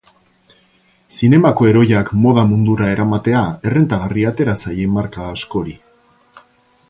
Zinemako 1.17 1.67
heroiak 1.71 2.09
moda 2.23 2.45
mundura 2.53 2.89
eramatea 2.95 3.43
errentagarri 3.71 4.27
atera 4.33 4.55
zaie 4.63 4.87
marka 4.95 5.27
askori. 5.35 5.77